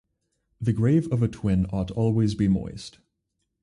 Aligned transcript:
The 0.59 0.73
grave 0.73 1.07
of 1.11 1.21
a 1.21 1.27
twin 1.27 1.67
ought 1.67 1.91
always 1.91 2.33
be 2.33 2.47
moist. 2.47 2.97